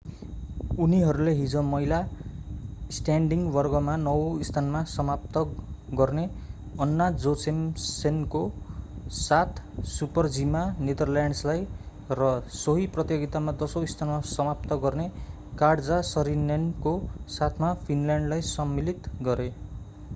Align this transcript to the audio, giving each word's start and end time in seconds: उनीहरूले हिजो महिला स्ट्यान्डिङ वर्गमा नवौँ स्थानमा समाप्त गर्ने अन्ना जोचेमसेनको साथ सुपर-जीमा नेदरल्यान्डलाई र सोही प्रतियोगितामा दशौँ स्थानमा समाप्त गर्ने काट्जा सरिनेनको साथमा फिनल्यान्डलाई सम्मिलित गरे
उनीहरूले 0.77 1.33
हिजो 1.39 1.61
महिला 1.65 1.97
स्ट्यान्डिङ 2.89 3.41
वर्गमा 3.51 3.97
नवौँ 4.05 4.31
स्थानमा 4.47 4.79
समाप्त 4.93 5.37
गर्ने 5.91 6.23
अन्ना 6.77 7.09
जोचेमसेनको 7.19 8.41
साथ 9.19 9.61
सुपर-जीमा 9.91 10.63
नेदरल्यान्डलाई 10.81 11.63
र 12.15 12.31
सोही 12.57 12.89
प्रतियोगितामा 12.97 13.55
दशौँ 13.61 13.85
स्थानमा 13.93 14.19
समाप्त 14.31 14.79
गर्ने 14.81 15.07
काट्जा 15.57 16.01
सरिनेनको 16.09 16.97
साथमा 17.31 17.73
फिनल्यान्डलाई 17.85 18.49
सम्मिलित 18.51 19.11
गरे 19.23 19.49